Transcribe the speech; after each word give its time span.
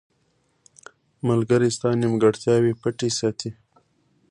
•ملګری 1.27 1.69
ستا 1.75 1.89
نیمګړتیاوې 2.01 2.73
پټې 2.81 3.09
ساتي. 3.19 3.51